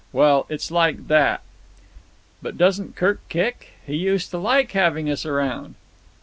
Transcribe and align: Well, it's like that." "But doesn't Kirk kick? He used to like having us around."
Well, 0.11 0.47
it's 0.49 0.71
like 0.71 1.09
that." 1.09 1.41
"But 2.41 2.57
doesn't 2.57 2.95
Kirk 2.95 3.19
kick? 3.29 3.73
He 3.85 3.95
used 3.97 4.31
to 4.31 4.39
like 4.39 4.71
having 4.71 5.07
us 5.11 5.27
around." 5.27 5.75